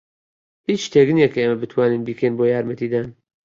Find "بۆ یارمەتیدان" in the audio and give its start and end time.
2.37-3.07